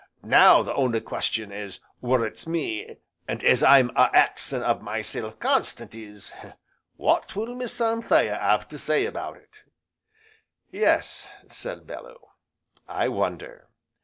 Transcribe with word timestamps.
Now 0.23 0.63
the 0.63 0.73
only 0.73 0.99
question 0.99 1.51
as 1.51 1.79
worrits 2.01 2.47
me, 2.47 2.97
and 3.27 3.43
as 3.43 3.61
I'm 3.61 3.91
a 3.91 4.09
axin' 4.15 4.63
of 4.63 4.81
myself 4.81 5.37
constant 5.37 5.93
is, 5.93 6.33
what 6.95 7.35
will 7.35 7.53
Miss 7.53 7.79
Anthea 7.79 8.35
'ave 8.35 8.65
to 8.69 8.79
say 8.79 9.05
about 9.05 9.37
it?" 9.37 9.61
"Yes," 10.71 11.29
said 11.49 11.85
Bellew, 11.85 12.17
"I 12.87 13.09
wonder!" 13.09 13.67